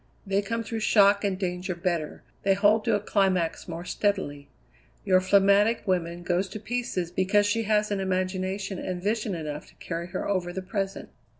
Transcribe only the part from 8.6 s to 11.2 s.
and vision enough to carry her over the present."